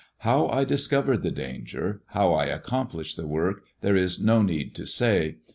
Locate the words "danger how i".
1.29-2.45